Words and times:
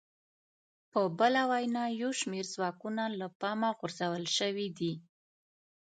په 0.91 1.01
بله 1.19 1.41
وینا 1.51 1.85
یو 2.01 2.11
شمېر 2.19 2.45
ځواکونه 2.55 3.03
له 3.19 3.27
پامه 3.39 3.69
غورځول 3.77 4.25
شوي 4.37 4.67
دي 4.79 4.93